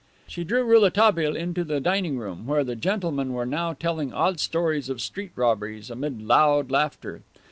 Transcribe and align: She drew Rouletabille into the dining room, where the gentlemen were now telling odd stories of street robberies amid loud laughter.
She 0.25 0.43
drew 0.43 0.63
Rouletabille 0.63 1.35
into 1.35 1.63
the 1.63 1.79
dining 1.79 2.17
room, 2.17 2.47
where 2.47 2.63
the 2.63 2.75
gentlemen 2.75 3.33
were 3.33 3.45
now 3.45 3.73
telling 3.73 4.11
odd 4.11 4.39
stories 4.39 4.89
of 4.89 4.99
street 4.99 5.31
robberies 5.35 5.91
amid 5.91 6.23
loud 6.23 6.71
laughter. 6.71 7.21